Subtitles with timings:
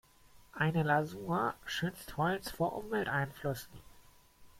[0.53, 3.71] Eine Lasur schützt Holz vor Umwelteinflüssen.